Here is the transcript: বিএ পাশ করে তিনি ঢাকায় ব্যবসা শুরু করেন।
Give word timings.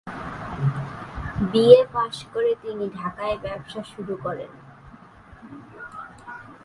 বিএ 1.51 1.81
পাশ 1.93 2.15
করে 2.33 2.51
তিনি 2.61 2.85
ঢাকায় 2.89 3.37
ব্যবসা 3.37 3.81
শুরু 3.83 4.15
করেন। 4.23 4.51